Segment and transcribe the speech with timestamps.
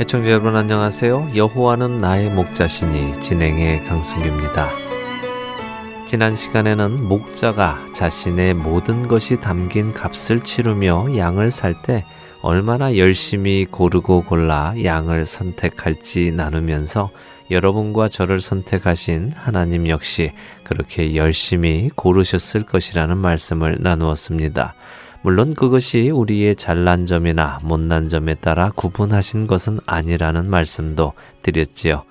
[0.00, 1.32] 애청자 여러분 안녕하세요.
[1.34, 4.68] 여호와는 나의 목자시니 진행의 강승규입니다.
[6.06, 12.04] 지난 시간에는 목자가 자신의 모든 것이 담긴 값을 치르며 양을 살 때
[12.42, 17.10] 얼마나 열심히 고르고 골라 양을 선택할지 나누면서
[17.50, 20.30] 여러분과 저를 선택하신 하나님 역시
[20.62, 24.76] 그렇게 열심히 고르셨을 것이라는 말씀을 나누었습니다.
[25.22, 32.04] 물론 그것이 우리의 잘난 점이나 못난 점에 따라 구분하신 것은 아니라는 말씀도 드렸지요.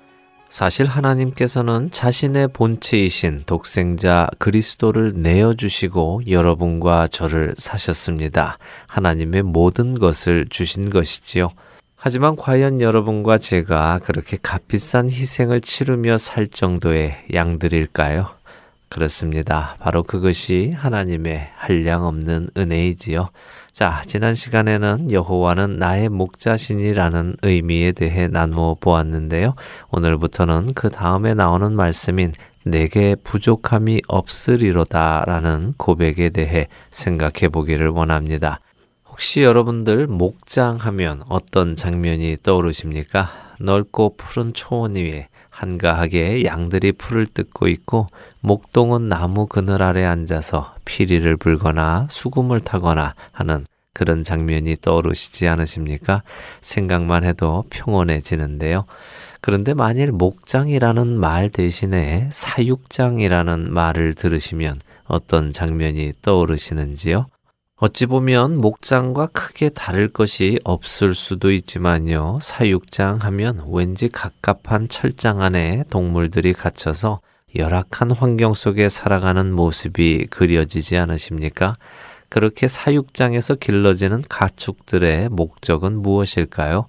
[0.49, 8.57] 사실 하나님께서는 자신의 본체이신 독생자 그리스도를 내어주시고 여러분과 저를 사셨습니다.
[8.87, 11.49] 하나님의 모든 것을 주신 것이지요.
[11.95, 18.36] 하지만 과연 여러분과 제가 그렇게 값비싼 희생을 치르며 살 정도의 양들일까요?
[18.89, 19.75] 그렇습니다.
[19.79, 23.29] 바로 그것이 하나님의 한량 없는 은혜이지요.
[23.71, 29.55] 자, 지난 시간에는 여호와는 나의 목자신이라는 의미에 대해 나누어 보았는데요.
[29.91, 38.59] 오늘부터는 그 다음에 나오는 말씀인 내게 부족함이 없으리로다라는 고백에 대해 생각해 보기를 원합니다.
[39.05, 43.27] 혹시 여러분들 목장 하면 어떤 장면이 떠오르십니까?
[43.59, 48.07] 넓고 푸른 초원 위에 한가하게 양들이 풀을 뜯고 있고
[48.47, 56.23] 목동은 나무 그늘 아래 앉아서 피리를 불거나 수금을 타거나 하는 그런 장면이 떠오르시지 않으십니까?
[56.61, 58.85] 생각만 해도 평온해지는데요.
[59.41, 67.27] 그런데 만일 목장이라는 말 대신에 사육장이라는 말을 들으시면 어떤 장면이 떠오르시는지요?
[67.75, 72.39] 어찌 보면 목장과 크게 다를 것이 없을 수도 있지만요.
[72.41, 77.19] 사육장 하면 왠지 갑갑한 철장 안에 동물들이 갇혀서
[77.55, 81.75] 열악한 환경 속에 살아가는 모습이 그려지지 않으십니까?
[82.29, 86.87] 그렇게 사육장에서 길러지는 가축들의 목적은 무엇일까요?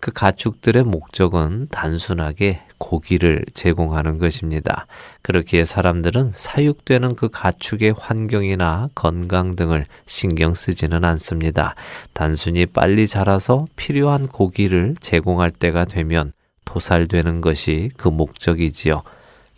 [0.00, 4.86] 그 가축들의 목적은 단순하게 고기를 제공하는 것입니다.
[5.22, 11.74] 그렇기에 사람들은 사육되는 그 가축의 환경이나 건강 등을 신경 쓰지는 않습니다.
[12.14, 16.32] 단순히 빨리 자라서 필요한 고기를 제공할 때가 되면
[16.64, 19.02] 도살되는 것이 그 목적이지요.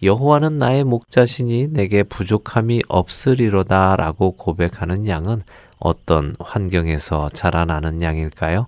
[0.03, 5.43] 여호와는 나의 목자시니 내게 부족함이 없으리로다라고 고백하는 양은
[5.79, 8.67] 어떤 환경에서 자라나는 양일까요?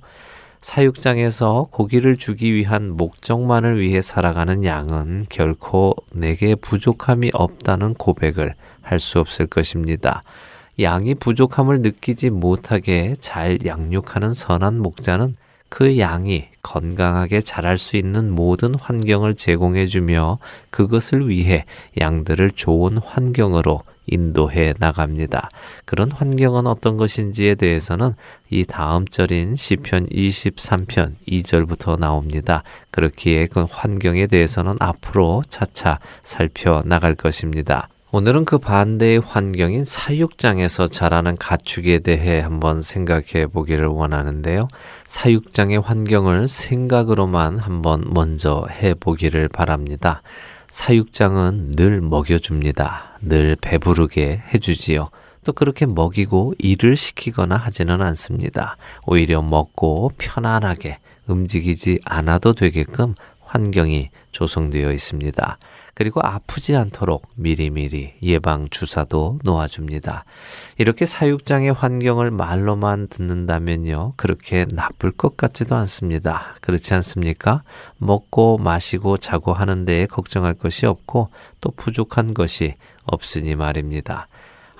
[0.61, 9.19] 사육장에서 고기를 주기 위한 목적만을 위해 살아가는 양은 결코 내게 부족함이 없다는 고백을 할 수
[9.19, 10.23] 없을 것입니다.
[10.81, 15.35] 양이 부족함을 느끼지 못하게 잘 양육하는 선한 목자는
[15.75, 20.39] 그 양이 건강하게 자랄 수 있는 모든 환경을 제공해 주며
[20.69, 21.65] 그것을 위해
[21.99, 25.49] 양들을 좋은 환경으로 인도해 나갑니다.
[25.87, 28.13] 그런 환경은 어떤 것인지에 대해서는
[28.51, 32.65] 이 다음 절인 시편 23편 2절부터 나옵니다.
[32.91, 37.89] 그렇기에 그 환경에 대해서는 앞으로 차차 살펴 나갈 것입니다.
[38.15, 44.69] 오늘은 그 반대의 환경인 사육장에서 자라는 가축에 대해 한번 생각해 보기를 원하는데요.
[45.05, 50.21] 사육장의 환경을 생각으로만 한번 먼저 해 보기를 바랍니다.
[50.69, 53.19] 사육장은 늘 먹여줍니다.
[53.23, 55.09] 늘 배부르게 해주지요.
[55.45, 58.77] 또 그렇게 먹이고 일을 시키거나 하지는 않습니다.
[59.07, 60.99] 오히려 먹고 편안하게
[61.29, 65.59] 움직이지 않아도 되게끔 환경이 조성되어 있습니다.
[65.95, 70.25] 그리고 아프지 않도록 미리미리 예방 주사도 놓아줍니다.
[70.79, 74.15] 이렇게 사육장의 환경을 말로만 듣는다면요.
[74.17, 76.57] 그렇게 나쁠 것 같지도 않습니다.
[76.61, 77.63] 그렇지 않습니까?
[77.99, 81.29] 먹고 마시고 자고 하는 데에 걱정할 것이 없고
[81.61, 82.75] 또 부족한 것이
[83.05, 84.29] 없으니 말입니다.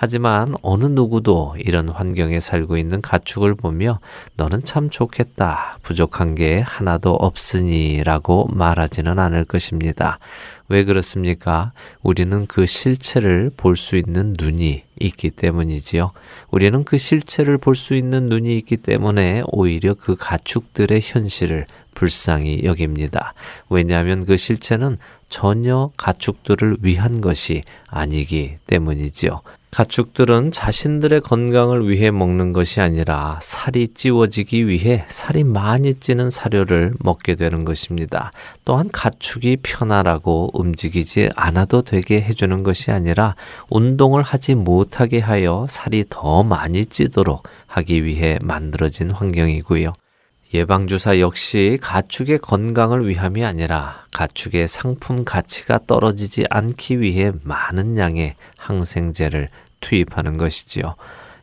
[0.05, 4.01] 하지만 어느 누구도 이런 환경에 살고 있는 가축을 보며
[4.37, 5.79] 너는 참 좋겠다.
[5.85, 10.19] 부족한 게 하나도 없으니 라고 말하지는 않을 것입니다.
[10.67, 11.71] 왜 그렇습니까?
[12.03, 16.11] 우리는 그 실체를 볼 수 있는 눈이 있기 때문이지요.
[16.51, 21.65] 우리는 그 실체를 볼 수 있는 눈이 있기 때문에 오히려 그 가축들의 현실을
[21.95, 23.35] 불쌍히 여깁니다.
[23.71, 29.43] 왜냐하면 그 실체는 전혀 가축들을 위한 것이 아니기 때문이지요.
[29.73, 37.37] 가축들은 자신들의 건강을 위해 먹는 것이 아니라 살이 찌워지기 위해 살이 많이 찌는 사료를 먹게
[37.37, 38.33] 되는 것입니다.
[38.67, 43.35] 또한 가축이 편안하고 움직이지 않아도 되게 해주는 것이 아니라
[43.71, 49.95] 운동을 하지 못하게 하여 살이 더 많이 찌도록 하기 위해 만들어진 환경이고요.
[50.55, 59.49] 예방주사 역시 가축의 건강을 위함이 아니라 가축의 상품 가치가 떨어지지 않기 위해 많은 양의 항생제를
[59.81, 60.95] 투입하는 것이지요.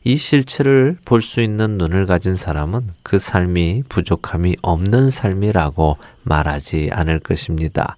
[0.09, 7.19] 이 실체를 볼 수 있는 눈을 가진 사람은 그 삶이 부족함이 없는 삶이라고 말하지 않을
[7.19, 7.95] 것입니다.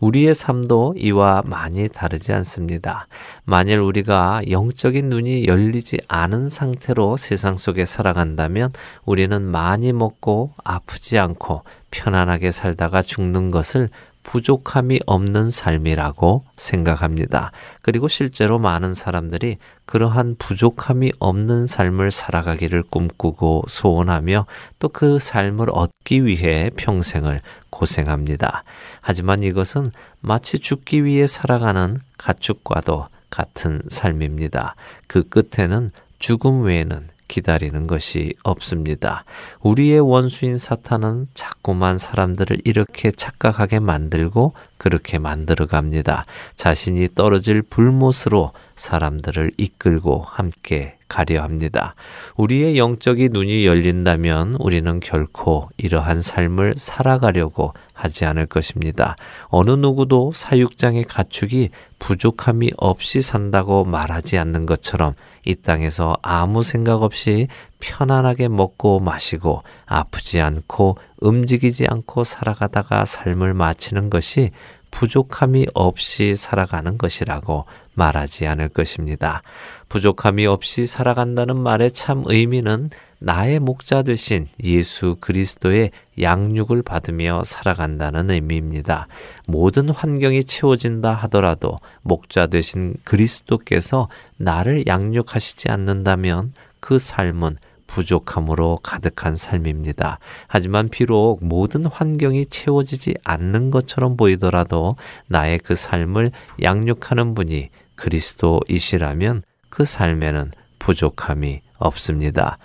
[0.00, 3.06] 우리의 삶도 이와 많이 다르지 않습니다.
[3.44, 8.72] 만일 우리가 영적인 눈이 열리지 않은 상태로 세상 속에 살아간다면
[9.04, 11.62] 우리는 많이 먹고 아프지 않고
[11.92, 13.88] 편안하게 살다가 죽는 것을
[14.22, 17.50] 부족함이 없는 삶이라고 생각합니다.
[17.82, 24.46] 그리고 실제로 많은 사람들이 그러한 부족함이 없는 삶을 살아가기를 꿈꾸고 소원하며
[24.78, 27.40] 또 그 삶을 얻기 위해 평생을
[27.70, 28.62] 고생합니다.
[29.00, 29.90] 하지만 이것은
[30.20, 34.76] 마치 죽기 위해 살아가는 가축과도 같은 삶입니다.
[35.06, 39.24] 그 끝에는 죽음 외에는 기다리는 것이 없습니다.
[39.60, 46.26] 우리의 원수인 사탄은 자꾸만 사람들을 이렇게 착각하게 만들고 그렇게 만들어 갑니다.
[46.56, 51.94] 자신이 떨어질 불못으로 사람들을 이끌고 함께 가려 합니다.
[52.36, 59.16] 우리의 영적인 눈이 열린다면 우리는 결코 이러한 삶을 살아가려고 하지 않을 것입니다.
[59.48, 67.48] 어느 누구도 사육장의 가축이 부족함이 없이 산다고 말하지 않는 것처럼 이 땅에서 아무 생각 없이
[67.80, 74.50] 편안하게 먹고 마시고 아프지 않고 움직이지 않고 살아가다가 삶을 마치는 것이
[74.92, 79.42] 부족함이 없이 살아가는 것이라고 말하지 않을 것입니다.
[79.88, 85.90] 부족함이 없이 살아간다는 말의 참 의미는 나의 목자 되신 예수 그리스도의
[86.20, 89.08] 양육을 받으며 살아간다는 의미입니다.
[89.46, 97.56] 모든 환경이 채워진다 하더라도 목자 되신 그리스도께서 나를 양육하시지 않는다면 그 삶은
[97.92, 100.18] 부족함으로 가득한 삶입니다.
[100.46, 104.96] 하지만 비록 모든 환경이 채워지지 않는 것처럼 보이더라도
[105.28, 112.58] 나의 그 삶을 양육하는 분이 그리스도이시라면 그 삶에는 부족함이 없습니다.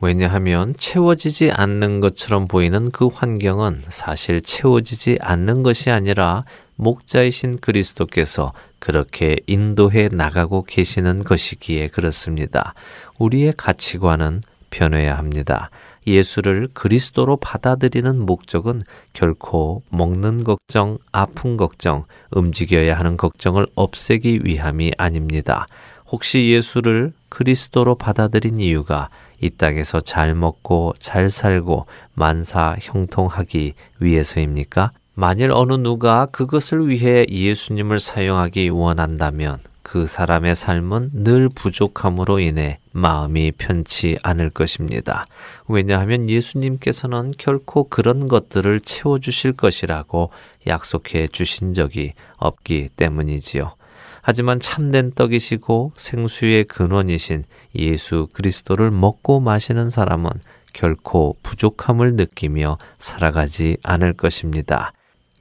[0.00, 6.44] 왜냐하면 채워지지 않는 것처럼 보이는 그 환경은 사실 채워지지 않는 것이 아니라
[6.76, 12.74] 목자이신 그리스도께서 그렇게 인도해 나가고 계시는 것이기에 그렇습니다.
[13.18, 15.70] 우리의 가치관은 변해야 합니다.
[16.06, 18.80] 예수를 그리스도로 받아들이는 목적은
[19.12, 25.66] 결코 먹는 걱정, 아픈 걱정, 움직여야 하는 걱정을 없애기 위함이 아닙니다.
[26.08, 29.08] 혹시 예수를 그리스도로 받아들인 이유가
[29.40, 34.92] 이 땅에서 잘 먹고 잘 살고 만사 형통하기 위해서입니까?
[35.14, 43.52] 만일 어느 누가 그것을 위해 예수님을 사용하기 원한다면 그 사람의 삶은 늘 부족함으로 인해 마음이
[43.52, 45.26] 편치 않을 것입니다.
[45.68, 50.30] 왜냐하면 예수님께서는 결코 그런 것들을 채워주실 것이라고
[50.66, 53.76] 약속해 주신 적이 없기 때문이지요.
[54.22, 57.44] 하지만 참된 떡이시고 생수의 근원이신
[57.76, 60.30] 예수 그리스도를 먹고 마시는 사람은
[60.72, 64.92] 결코 부족함을 느끼며 살아가지 않을 것입니다.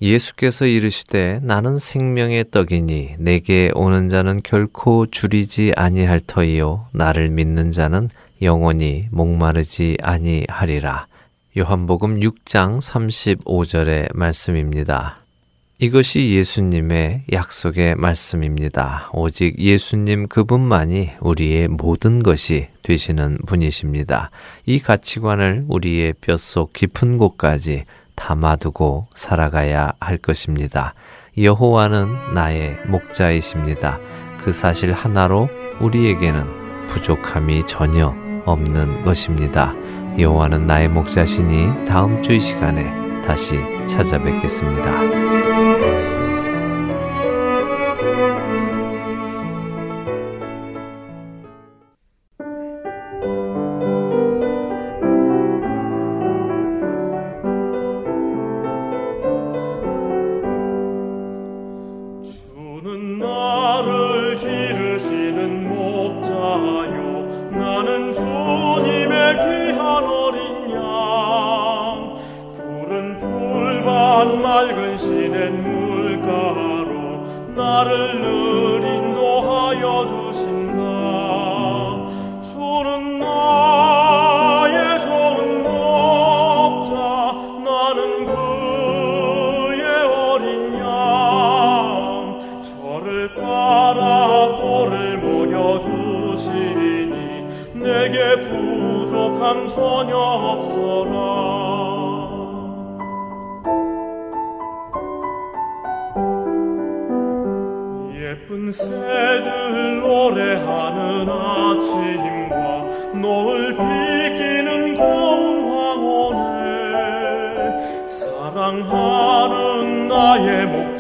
[0.02, 8.10] 예수께서 이르시되 나는 생명의 떡이니 내게 오는 자는 결코 줄이지 아니할 터이요 나를 믿는 자는
[8.42, 11.08] 영원히 목마르지 아니하리라.
[11.58, 15.20] 요한복음 6장 35절의 말씀입니다.
[15.78, 19.10] 이것이 예수님의 약속의 말씀입니다.
[19.14, 24.32] 오직 예수님 그분만이 우리의 모든 것이 되시는 분이십니다.
[24.66, 27.86] 이 가치관을 우리의 뼛속 깊은 곳까지
[28.16, 30.94] 담아두고 살아가야 할 것입니다.
[31.38, 34.00] 여호와는 나의 목자이십니다.
[34.38, 38.14] 그 사실 하나로 우리에게는 부족함이 전혀
[38.46, 39.74] 없는 것입니다.
[40.18, 45.35] 여호와는 나의 목자시니 다음 주 이 시간에 다시 찾아뵙겠습니다.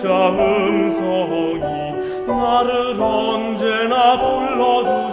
[0.06, 1.58] 자 음성이
[2.28, 5.05] 나를 언제나 불러주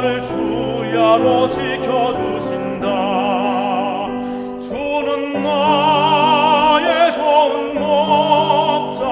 [0.00, 2.86] 나를 주야로 지켜주신다.
[4.58, 9.04] 주는 나의 좋은 목자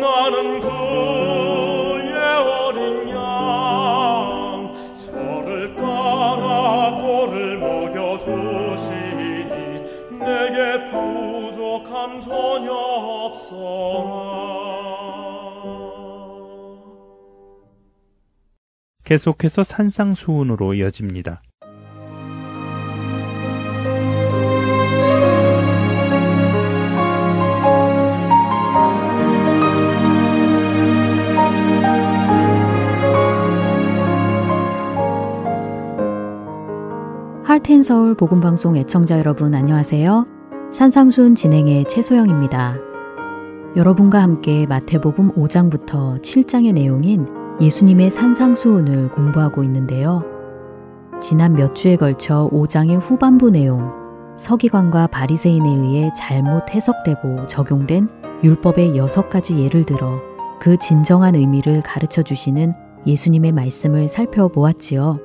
[0.00, 3.14] 나는 그의 어린 양.
[5.06, 9.20] 저를 따라 꼴을 먹여주시니
[10.18, 14.45] 내게 부족함 전혀 없어라.
[19.06, 21.40] 계속해서 산상수훈으로 이어집니다.
[37.44, 40.26] 할텐 서울 복음방송 애청자 여러분 안녕하세요.
[40.72, 42.76] 산상순 진행의 최소영입니다.
[43.76, 50.22] 여러분과 함께 마태복음 5장부터 7장의 내용인 예수님의 산상수훈을 공부하고 있는데요.
[51.20, 53.78] 지난 몇 주에 걸쳐 5장의 후반부 내용,
[54.36, 58.08] 서기관과 바리새인에 의해 잘못 해석되고 적용된
[58.44, 60.20] 율법의 여섯 가지 예를 들어
[60.60, 62.74] 그 진정한 의미를 가르쳐 주시는
[63.06, 65.18] 예수님의 말씀을 살펴보았지요.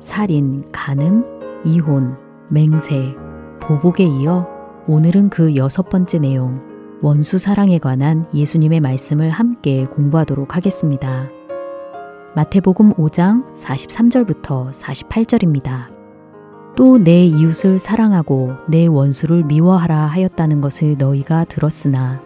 [0.00, 1.24] 살인, 간음,
[1.64, 2.16] 이혼,
[2.48, 3.14] 맹세,
[3.60, 4.48] 보복에 이어
[4.88, 6.56] 오늘은 그 여섯 번째 내용,
[7.00, 11.28] 원수 사랑에 관한 예수님의 말씀을 함께 공부하도록 하겠습니다.
[12.34, 15.92] 마태복음 5장 43절부터 48절입니다.
[16.74, 22.22] 또 내 이웃을 사랑하고 내 원수를 미워하라 하였다는 것을 너희가 들었으나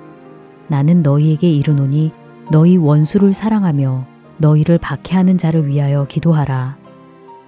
[0.68, 2.12] 나는 너희에게 이르노니
[2.52, 4.06] 너희 원수를 사랑하며
[4.38, 6.78] 너희를 박해하는 자를 위하여 기도하라.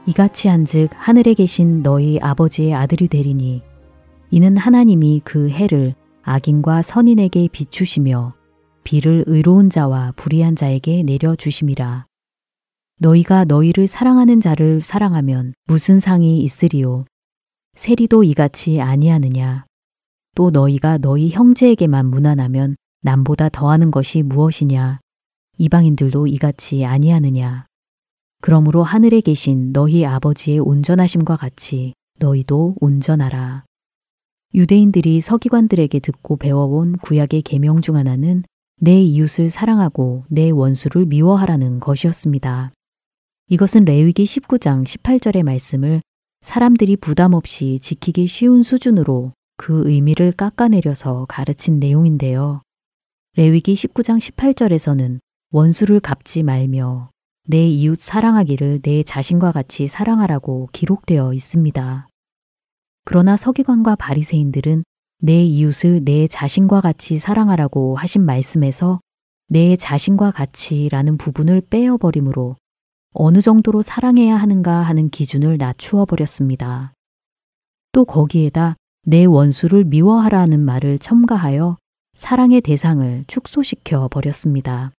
[0.07, 3.63] 이같이 한즉 하늘에 계신 너희 아버지의 아들이 되리니
[4.31, 8.35] 이는 하나님이 그 해를 악인과 선인에게 비추시며
[8.83, 12.08] 비를 의로운 자와 불의한 자에게 내려 주심이라.
[13.01, 17.05] 너희가 너희를 사랑하는 자를 사랑하면 무슨 상이 있으리요?
[17.75, 19.67] 세리도 이같이 아니하느냐?
[20.35, 24.99] 또 너희가 너희 형제에게만 무난하면 남보다 더하는 것이 무엇이냐?
[25.59, 27.67] 이방인들도 이같이 아니하느냐?
[28.41, 33.65] 그러므로 하늘에 계신 너희 아버지의 온전하심과 같이 너희도 온전하라.
[34.55, 38.43] 유대인들이 서기관들에게 듣고 배워온 구약의 계명 중 하나는
[38.81, 42.73] 내 이웃을 사랑하고 내 원수를 미워하라는 것이었습니다.
[43.51, 46.03] 이것은 레위기 19장 18절의 말씀을
[46.43, 52.61] 사람들이 부담 없이 지키기 쉬운 수준으로 그 의미를 깎아내려서 가르친 내용인데요.
[53.37, 57.11] 레위기 19장 18절에서는 원수를 갚지 말며
[57.47, 62.07] 내 이웃 사랑하기를 내 자신과 같이 사랑하라고 기록되어 있습니다.
[63.07, 64.85] 그러나 서기관과 바리새인들은
[65.21, 69.01] 내 이웃을 내 자신과 같이 사랑하라고 하신 말씀에서
[69.49, 72.57] 내 자신과 같이라는 부분을 빼어버림으로
[73.13, 76.93] 어느 정도로 사랑해야 하는가 하는 기준을 낮추어 버렸습니다.
[77.93, 81.79] 또 거기에다 내 원수를 미워하라는 말을 첨가하여
[82.15, 84.93] 사랑의 대상을 축소시켜 버렸습니다.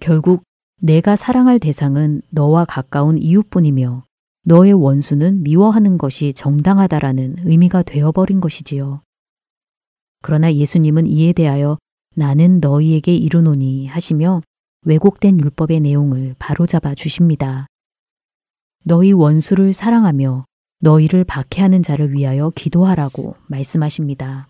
[0.00, 0.42] 결국
[0.80, 4.04] 내가 사랑할 대상은 너와 가까운 이웃뿐이며
[4.42, 9.02] 너의 원수는 미워하는 것이 정당하다라는 의미가 되어버린 것이지요.
[10.22, 11.78] 그러나 예수님은 이에 대하여
[12.14, 14.42] 나는 너희에게 이르노니 하시며
[14.86, 17.66] 왜곡된 율법의 내용을 바로잡아 주십니다.
[18.84, 20.44] 너희 원수를 사랑하며
[20.78, 24.46] 너희를 박해하는 자를 위하여 기도하라고 말씀하십니다.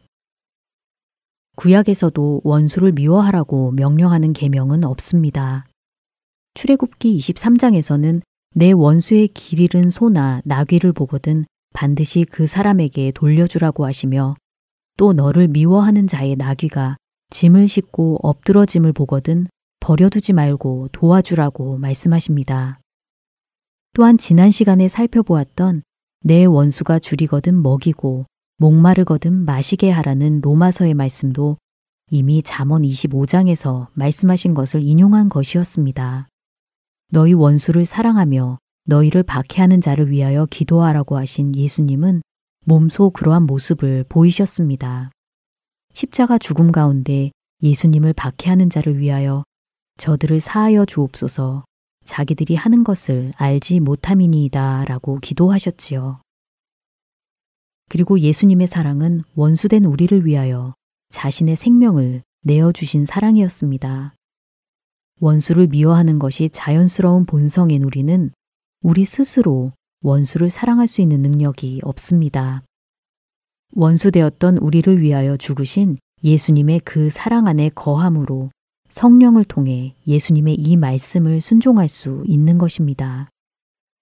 [1.56, 5.64] 구약에서도 원수를 미워하라고 명령하는 계명은 없습니다.
[6.52, 8.20] 출애굽기 23장에서는
[8.54, 14.34] 내 원수의 길 잃은 소나 나귀를 보거든 반드시 그 사람에게 돌려주라고 하시며
[14.98, 16.98] 또 너를 미워하는 자의 나귀가
[17.30, 19.46] 짐을 싣고 엎드러짐을 보거든
[19.80, 22.74] 버려두지 말고 도와주라고 말씀하십니다.
[23.92, 25.82] 또한 지난 시간에 살펴보았던
[26.22, 28.26] 내 원수가 줄이거든 먹이고
[28.58, 31.58] 목마르거든 마시게 하라는 로마서의 말씀도
[32.10, 36.28] 이미 잠언 25장에서 말씀하신 것을 인용한 것이었습니다.
[37.10, 42.22] 너희 원수를 사랑하며 너희를 박해하는 자를 위하여 기도하라고 하신 예수님은
[42.64, 45.10] 몸소 그러한 모습을 보이셨습니다.
[45.94, 47.30] 십자가 죽음 가운데
[47.62, 49.44] 예수님을 박해하는 자를 위하여
[49.96, 51.64] 저들을 사하여 주옵소서
[52.04, 56.20] 자기들이 하는 것을 알지 못함이니이다 라고 기도하셨지요.
[57.88, 60.74] 그리고 예수님의 사랑은 원수된 우리를 위하여
[61.10, 64.14] 자신의 생명을 내어주신 사랑이었습니다.
[65.20, 68.30] 원수를 미워하는 것이 자연스러운 본성인 우리는
[68.82, 69.72] 우리 스스로
[70.02, 72.62] 원수를 사랑할 수 있는 능력이 없습니다.
[73.72, 78.50] 원수되었던 우리를 위하여 죽으신 예수님의 그 사랑 안에 거함으로
[78.96, 83.28] 성령을 통해 예수님의 이 말씀을 순종할 수 있는 것입니다.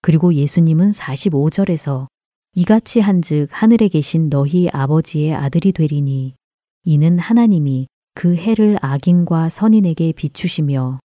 [0.03, 2.07] 그리고 예수님은 45절에서
[2.55, 6.37] 이같이 한즉 하늘에 계신 너희 아버지의 아들이 되리니
[6.85, 11.01] 이는 하나님이 그 해를 악인과 선인에게 비추시며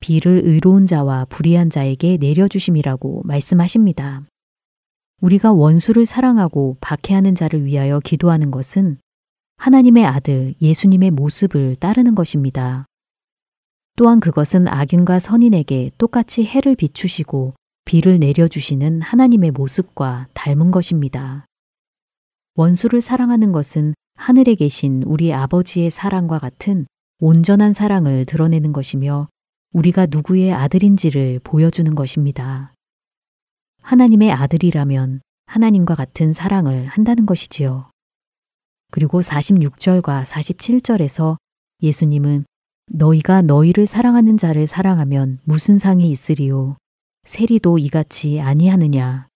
[0.00, 4.22] 비를 의로운 자와 불의한 자에게 내려주심이라고 말씀하십니다.
[5.22, 8.98] 우리가 원수를 사랑하고 박해하는 자를 위하여 기도하는 것은
[9.56, 12.84] 하나님의 아들 예수님의 모습을 따르는 것입니다.
[13.96, 21.46] 또한 그것은 악인과 선인에게 똑같이 해를 비추시고 비를 내려주시는 하나님의 모습과 닮은 것입니다.
[22.54, 26.86] 원수를 사랑하는 것은 하늘에 계신 우리 아버지의 사랑과 같은
[27.18, 29.28] 온전한 사랑을 드러내는 것이며
[29.72, 32.74] 우리가 누구의 아들인지를 보여주는 것입니다.
[33.82, 37.90] 하나님의 아들이라면 하나님과 같은 사랑을 한다는 것이지요.
[38.90, 41.36] 그리고 46절과 47절에서
[41.82, 42.44] 예수님은
[42.92, 46.76] 너희가 너희를 사랑하는 자를 사랑하면 무슨 상이 있으리요?
[47.22, 49.28] 세리도 이같이 아니하느냐?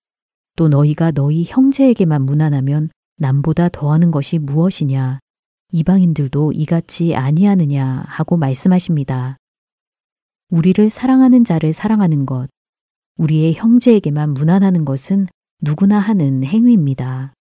[0.56, 5.20] 또 너희가 너희 형제에게만 무난하면 남보다 더하는 것이 무엇이냐?
[5.70, 8.04] 이방인들도 이같이 아니하느냐?
[8.06, 9.36] 하고 말씀하십니다.
[10.50, 12.48] 우리를 사랑하는 자를 사랑하는 것,
[13.18, 15.28] 우리의 형제에게만 무난하는 것은
[15.60, 17.32] 누구나 하는 행위입니다.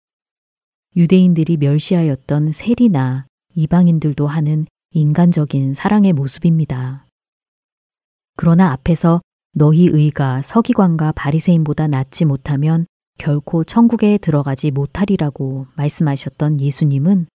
[0.96, 7.08] 유대인들이 멸시하였던 세리나 이방인들도 하는 인간적인 사랑의 모습입니다.
[8.36, 9.22] 그러나 앞에서
[9.54, 12.86] 너희 의가 서기관과 바리새인보다 낫지 못하면
[13.18, 17.28] 결코 천국에 들어가지 못하리라고 말씀하셨던 예수님은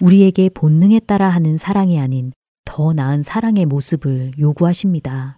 [0.00, 2.32] 우리에게 본능에 따라 하는 사랑이 아닌
[2.64, 5.36] 더 나은 사랑의 모습을 요구하십니다.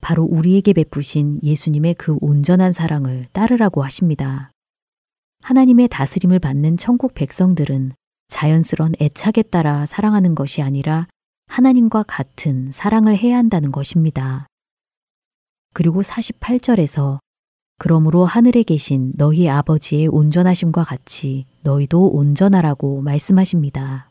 [0.00, 4.52] 바로 우리에게 베푸신 예수님의 그 온전한 사랑을 따르라고 하십니다.
[5.42, 7.92] 하나님의 다스림을 받는 천국 백성들은
[8.28, 11.06] 자연스런 애착에 따라 사랑하는 것이 아니라
[11.46, 14.46] 하나님과 같은 사랑을 해야 한다는 것입니다.
[15.72, 17.18] 그리고 48절에서
[17.78, 24.10] 그러므로 하늘에 계신 너희 아버지의 온전하심과 같이 너희도 온전하라고 말씀하십니다.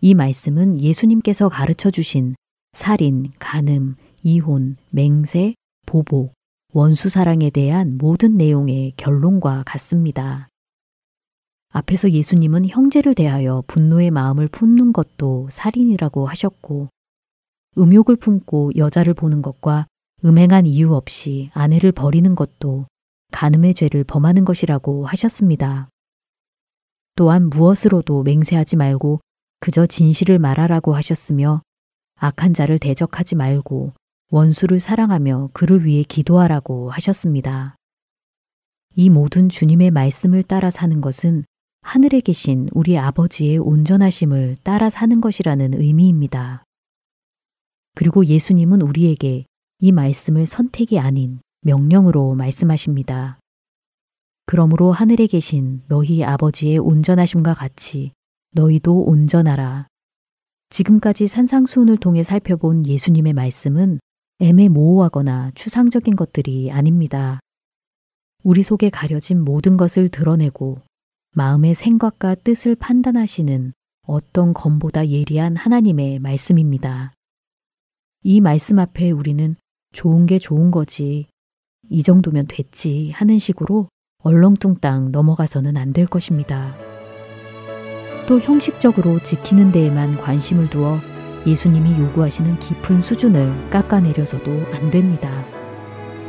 [0.00, 2.34] 이 말씀은 예수님께서 가르쳐 주신
[2.72, 5.54] 살인, 간음, 이혼, 맹세,
[5.86, 6.32] 보복,
[6.72, 10.48] 원수 사랑에 대한 모든 내용의 결론과 같습니다.
[11.74, 16.88] 앞에서 예수님은 형제를 대하여 분노의 마음을 품는 것도 살인이라고 하셨고,
[17.76, 19.88] 음욕을 품고 여자를 보는 것과
[20.24, 22.86] 음행한 이유 없이 아내를 버리는 것도
[23.32, 25.88] 간음의 죄를 범하는 것이라고 하셨습니다.
[27.16, 29.20] 또한 무엇으로도 맹세하지 말고
[29.58, 31.60] 그저 진실을 말하라고 하셨으며
[32.20, 33.94] 악한 자를 대적하지 말고
[34.30, 37.74] 원수를 사랑하며 그를 위해 기도하라고 하셨습니다.
[38.94, 41.44] 이 모든 주님의 말씀을 따라 사는 것은
[41.84, 46.64] 하늘에 계신 우리 아버지의 온전하심을 따라 사는 것이라는 의미입니다.
[47.94, 49.44] 그리고 예수님은 우리에게
[49.80, 53.38] 이 말씀을 선택이 아닌 명령으로 말씀하십니다.
[54.46, 58.12] 그러므로 하늘에 계신 너희 아버지의 온전하심과 같이
[58.52, 59.86] 너희도 온전하라.
[60.70, 64.00] 지금까지 산상수훈을 통해 살펴본 예수님의 말씀은
[64.40, 67.40] 애매모호하거나 추상적인 것들이 아닙니다.
[68.42, 70.80] 우리 속에 가려진 모든 것을 드러내고
[71.36, 73.72] 마음의 생각과 뜻을 판단하시는
[74.06, 77.12] 어떤 검보다 예리한 하나님의 말씀입니다.
[78.22, 79.56] 이 말씀 앞에 우리는
[79.92, 81.26] 좋은 게 좋은 거지.
[81.90, 83.88] 이 정도면 됐지 하는 식으로
[84.22, 86.74] 얼렁뚱땅 넘어가서는 안 될 것입니다.
[88.28, 90.98] 또 형식적으로 지키는 데에만 관심을 두어
[91.46, 95.44] 예수님이 요구하시는 깊은 수준을 깎아내려서도 안 됩니다.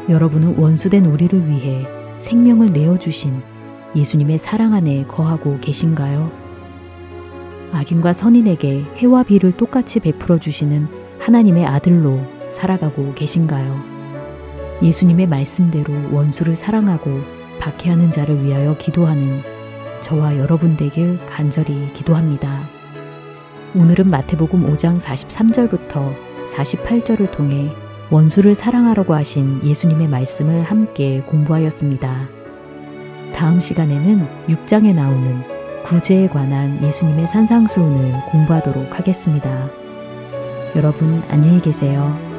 [0.10, 1.86] 여러분은 원수된 우리를 위해
[2.18, 3.55] 생명을 내어주신
[3.96, 6.32] 예수님의 사랑 안에 거하고 계신가요?
[7.72, 10.88] 악인과 선인에게 해와 비를 똑같이 베풀어 주시는
[11.20, 13.96] 하나님의 아들로 살아가고 계신가요?
[14.82, 17.22] 예수님의 말씀대로 원수를 사랑하고
[17.60, 19.42] 박해하는 자를 위하여 기도하는
[20.02, 22.68] 저와 여러분 되길 간절히 기도합니다.
[23.76, 26.16] 오늘은 마태복음 5장 43절부터
[26.48, 27.72] 48절을 통해
[28.12, 32.35] 원수를 사랑하라고 하신 예수님의 말씀을 함께 공부하였습니다.
[33.36, 35.44] 다음 시간에는 6장에 나오는
[35.84, 39.70] 구제에 관한 예수님의 산상수훈을 공부하도록 하겠습니다.
[40.74, 42.35] 여러분 안녕히 계세요.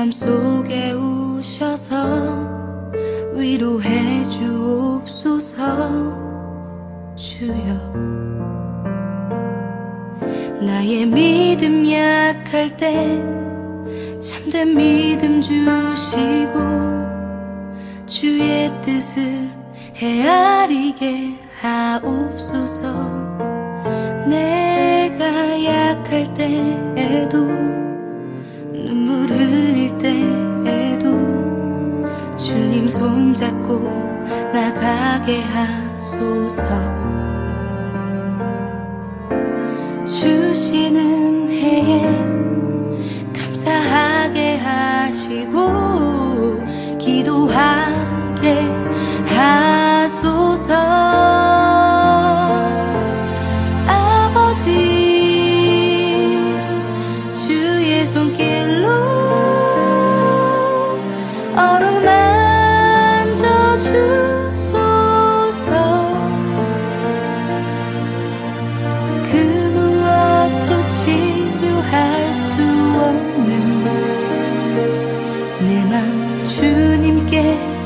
[0.00, 1.94] 맘속에 오셔서
[3.34, 5.60] 위로해 주옵소서.
[7.14, 7.54] 주여
[10.62, 13.22] 나의 믿음 약할 때
[14.18, 16.58] 참된 믿음 주시고
[18.06, 19.50] 주의 뜻을
[19.96, 22.90] 헤아리게 하옵소서.
[24.26, 27.79] 내가 약할 때에도
[33.40, 33.80] 손잡고
[34.52, 36.66] 나가게 하소서.
[40.04, 42.02] 주시는 해에
[43.32, 45.56] 감사하게 하시고
[46.98, 48.60] 기도하게
[49.34, 50.74] 하소서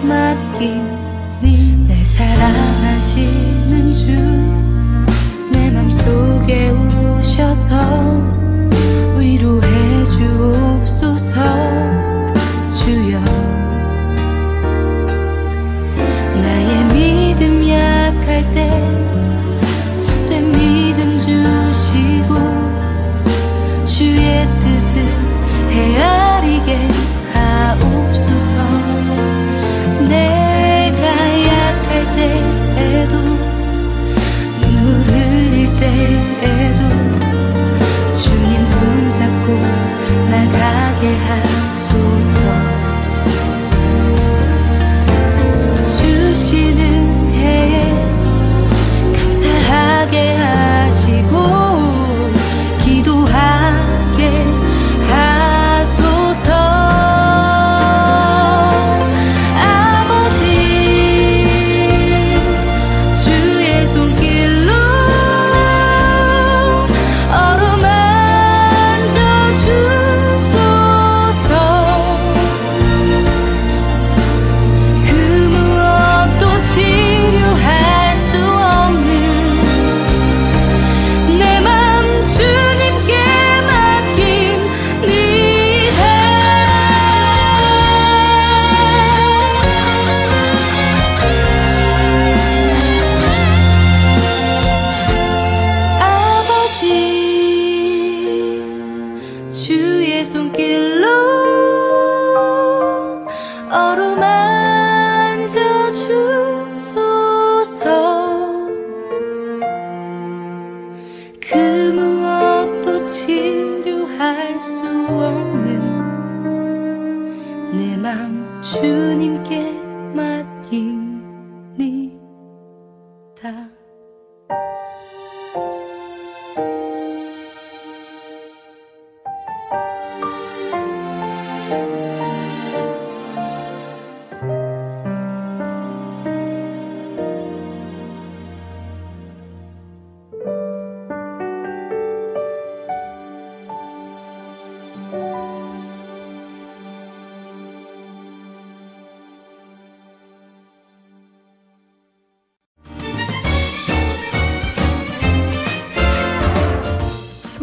[0.02, 4.54] 맡기니 날 사랑하시는 주
[5.50, 8.33] 내 맘속에 오셔서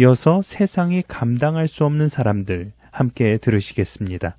[0.00, 4.38] 이어서 세상이 감당할 수 없는 사람들 함께 들으시겠습니다.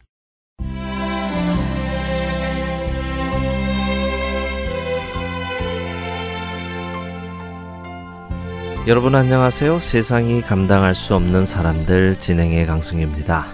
[8.87, 9.79] 여러분 안녕하세요.
[9.79, 13.45] 세상이 감당할 수 없는 사람들 진행의 강승입니다.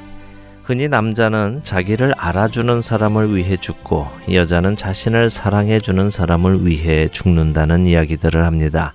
[0.63, 8.93] 흔히 남자는 자기를 알아주는 사람을 위해 죽고 여자는 자신을 사랑해주는 사람을 위해 죽는다는 이야기들을 합니다.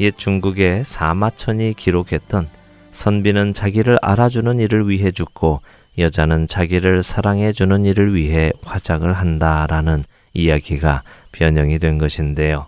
[0.00, 2.48] 옛 중국의 사마천이 기록했던
[2.90, 5.60] 선비는 자기를 알아주는 일을 위해 죽고
[5.98, 11.02] 여자는 자기를 사랑해 주는 일을 위해 화장을 한다라는 이야기가
[11.32, 12.66] 변형이 된 것인데요.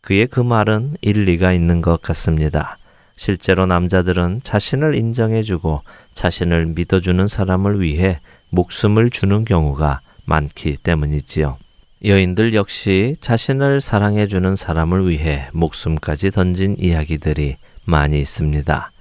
[0.00, 2.78] 그의 그 말은 일리가 있는 것 같습니다.
[3.16, 5.82] 실제로 남자들은 자신을 인정해 주고
[6.14, 11.56] 자신을 믿어주는 사람을 위해 목숨을 주는 경우가 많기 때문이지요.
[12.04, 18.92] 여인들 역시 자신을 사랑해주는 사람을 위해 목숨까지 던진 이야기들이 많이 있습니다.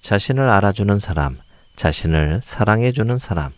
[0.00, 1.36] 자신을 알아주는 사람,
[1.76, 3.50] 자신을 사랑해주는 사람,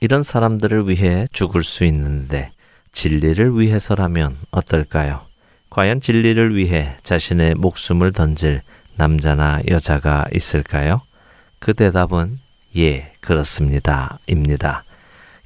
[0.00, 2.52] 이런 사람들을 위해 죽을 수 있는데
[2.92, 5.22] 진리를 위해서라면 어떨까요?
[5.68, 8.62] 과연 진리를 위해 자신의 목숨을 던질
[8.94, 11.00] 남자나 여자가 있을까요?
[11.58, 12.38] 그 대답은
[12.76, 14.20] 예, 그렇습니다.
[14.28, 14.84] 입니다.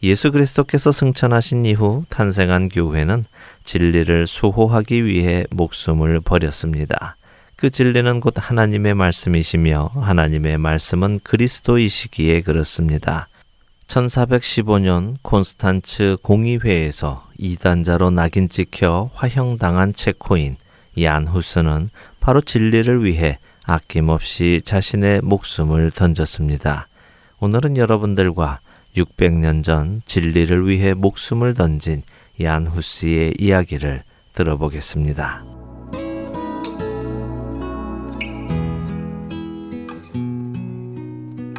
[0.03, 3.25] 예수 그리스도께서 승천하신 이후 탄생한 교회는
[3.65, 7.17] 진리를 수호하기 위해 목숨을 버렸습니다.
[7.57, 13.27] 그 진리는 곧 하나님의 말씀이시며 하나님의 말씀은 그리스도이시기에 그렇습니다.
[13.89, 20.57] 1415년 콘스탄츠 공의회에서 이단자로 낙인 찍혀 화형당한 체코인
[21.01, 21.89] 얀 후스는
[22.21, 26.87] 바로 진리를 위해 아낌없이 자신의 목숨을 던졌습니다.
[27.41, 28.61] 오늘은 여러분들과
[28.99, 32.03] 600년 전 진리를 위해 목숨을 던진
[32.41, 35.45] 얀 후스의 이야기를 들어보겠습니다.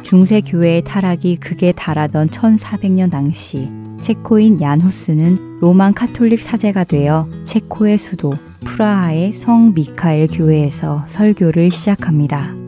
[0.02, 3.68] 중세 교회의 타락이 극에 달하던 1400년 당시
[4.00, 8.32] 체코인 얀 후스는 로만 카톨릭 사제가 되어 체코의 수도
[8.64, 12.59] 프라하의 성 미카엘 교회에서 설교를 시작합니다.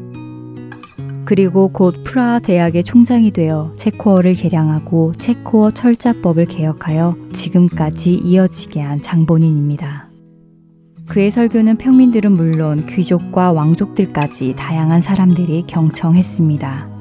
[1.33, 10.11] 그리고 곧 프라하 대학의 총장이 되어 체코어를 개량하고 체코어 철자법을 개혁하여 지금까지 이어지게 한 장본인입니다.
[11.09, 16.99] 그의 설교는 평민들은 물론 귀족과 왕족들까지 다양한 사람들이 경청했습니다.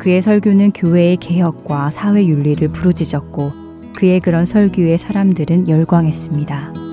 [0.00, 3.52] 그의 설교는 교회의 개혁과 사회 윤리를 부르짖었고
[3.94, 6.85] 그의 그런 설교에 사람들은 열광했습니다.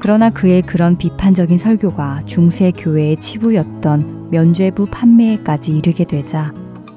[0.00, 6.52] 그러나 그의 그런 비판적인 설교가 중세 교회의 치부였던 면죄부 판매에까지 이르게 되자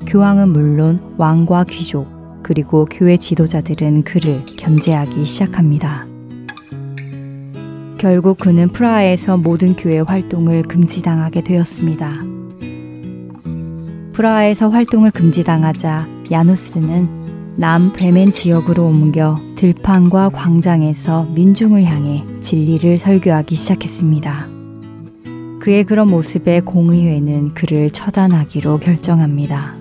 [0.05, 2.07] 교황은 물론 왕과 귀족
[2.43, 6.07] 그리고 교회 지도자들은 그를 견제하기 시작합니다.
[7.97, 12.23] 결국 그는 프라하에서 모든 교회 활동을 금지당하게 되었습니다.
[14.13, 24.47] 프라하에서 활동을 금지당하자 야누스는 남 브레멘 지역으로 옮겨 들판과 광장에서 민중을 향해 진리를 설교하기 시작했습니다.
[25.59, 29.75] 그의 그런 모습에 공의회는 그를 처단하기로 결정합니다.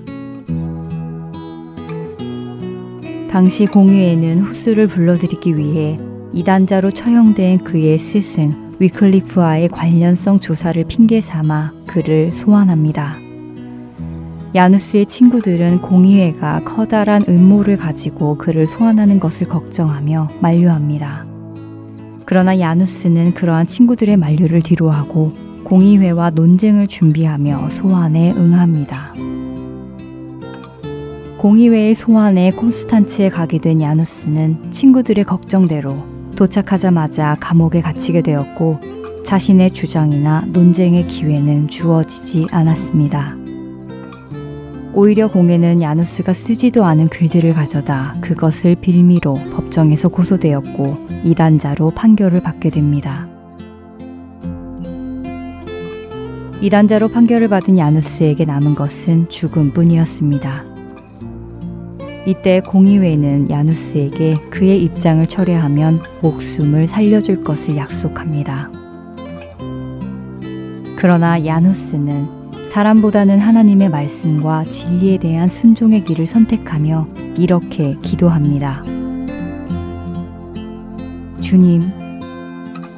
[3.30, 5.98] 당시 공의회는 후스를 불러들이기 위해
[6.34, 13.29] 이단자로 처형된 그의 스승 위클리프와의 관련성 조사를 핑계 삼아 그를 소환합니다.
[14.52, 21.24] 야누스의 친구들은 공의회가 커다란 음모를 가지고 그를 소환하는 것을 걱정하며 만류합니다.
[22.26, 25.32] 그러나 야누스는 그러한 친구들의 만류를 뒤로하고
[25.62, 29.14] 공의회와 논쟁을 준비하며 소환에 응합니다.
[31.38, 38.80] 공의회의 소환에 콘스탄츠에 가게 된 야누스는 친구들의 걱정대로 도착하자마자 감옥에 갇히게 되었고
[39.24, 43.39] 자신의 주장이나 논쟁의 기회는 주어지지 않았습니다.
[44.92, 53.28] 오히려 공예는 야누스가 쓰지도 않은 글들을 가져다 그것을 빌미로 법정에서 고소되었고 이단자로 판결을 받게 됩니다.
[56.60, 60.64] 이단자로 판결을 받은 야누스에게 남은 것은 죽음뿐이었습니다.
[62.26, 68.70] 이때 공의회는 야누스에게 그의 입장을 철회하면 목숨을 살려줄 것을 약속합니다.
[70.96, 72.39] 그러나 야누스는
[72.70, 78.84] 사람보다는 하나님의 말씀과 진리에 대한 순종의 길을 선택하며 이렇게 기도합니다.
[81.40, 81.90] 주님,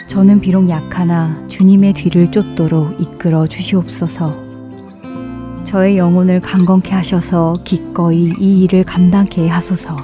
[0.08, 4.36] 저는 비록 약하나 주님의 뒤를 쫓도록 이끌어 주시옵소서.
[5.64, 9.96] 저의 영혼을 강건케 하셔서 기꺼이 이 일을 감당케 하소서.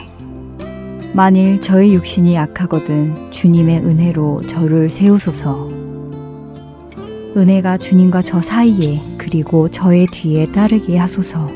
[1.12, 5.68] 만일 저의 육신이 약하거든 주님의 은혜로 저를 세우소서.
[7.36, 11.50] 은혜가 주님과 저 사이에 그리고 저의 뒤에 따르게 하소서.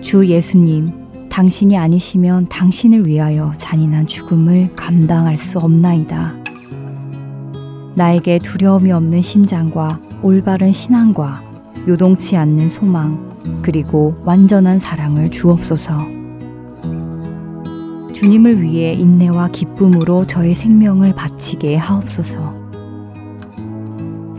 [0.00, 0.92] 주 예수님,
[1.28, 6.36] 당신이 아니시면 당신을 위하여 잔인한 죽음을 감당할 수 없나이다.
[7.96, 11.42] 나에게 두려움이 없는 심장과 올바른 신앙과
[11.88, 15.98] 요동치 않는 소망, 그리고 완전한 사랑을 주옵소서.
[18.12, 22.61] 주님을 위해 인내와 기쁨으로 저의 생명을 바치게 하옵소서.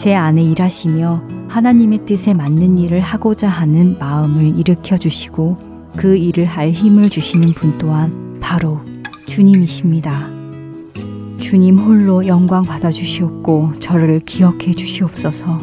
[0.04, 5.58] 제 안에 일하시며 하나님의 뜻에 맞는 일을 하고자 하는 마음을 일으켜 주시고
[5.96, 8.82] 그 일을 할 힘을 주시는 분 또한 바로
[9.28, 10.28] 주님이십니다.
[11.40, 15.62] 주님 홀로 영광 받아 주시옵고 저를 기억해 주시옵소서.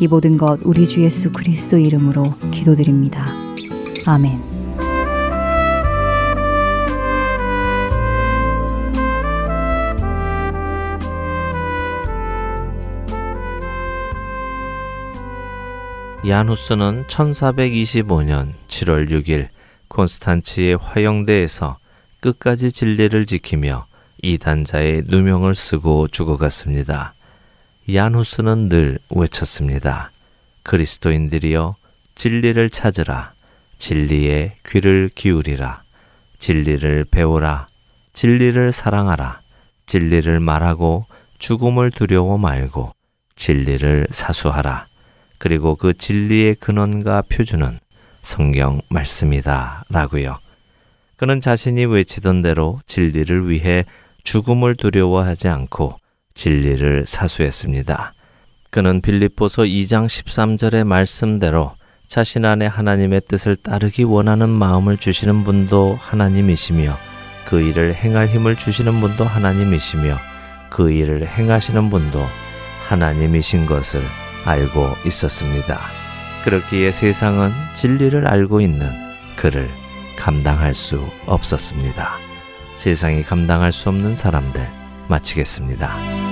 [0.00, 3.24] 이 모든 것 우리 주 예수 그리스도 이름으로 기도드립니다.
[4.04, 4.55] 아멘.
[16.26, 19.46] 야누스는 1425년 7월 6일
[19.86, 21.78] 콘스탄치의 화영대에서
[22.18, 23.86] 끝까지 진리를 지키며
[24.24, 27.14] 이단자의 누명을 쓰고 죽어갔습니다.
[27.94, 30.10] 야누스는 늘 외쳤습니다.
[30.64, 31.76] 그리스도인들이여
[32.16, 33.34] 진리를 찾으라.
[33.78, 35.84] 진리에 귀를 기울이라.
[36.40, 37.68] 진리를 배우라.
[38.14, 39.42] 진리를 사랑하라.
[39.86, 41.06] 진리를 말하고
[41.38, 42.94] 죽음을 두려워 말고
[43.36, 44.88] 진리를 사수하라.
[45.38, 47.78] 그리고 그 진리의 근원과 표준은
[48.22, 49.84] 성경 말씀이다.
[49.88, 50.38] 라고요.
[51.16, 53.84] 그는 자신이 외치던 대로 진리를 위해
[54.24, 55.96] 죽음을 두려워하지 않고
[56.34, 58.14] 진리를 사수했습니다.
[58.70, 61.74] 그는 빌립보서 2장 13절의 말씀대로
[62.06, 66.96] 자신 안에 하나님의 뜻을 따르기 원하는 마음을 주시는 분도 하나님이시며
[67.46, 70.18] 그 일을 행할 힘을 주시는 분도 하나님이시며
[70.68, 72.22] 그 일을 행하시는 분도
[72.88, 74.00] 하나님이신 것을
[74.46, 75.78] 알고 있었습니다.
[76.44, 78.88] 그렇기에 세상은 진리를 알고 있는
[79.36, 79.68] 그를
[80.16, 82.12] 감당할 수 없었습니다.
[82.76, 84.68] 세상이 감당할 수 없는 사람들
[85.08, 86.25] 마치겠습니다.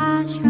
[0.00, 0.49] 사하